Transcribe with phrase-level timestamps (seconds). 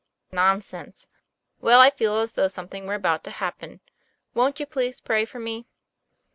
[0.43, 1.07] "Nonsense."
[1.59, 3.81] "Well, I feel as though something were about to happen.
[4.33, 5.67] Wont you please pray for me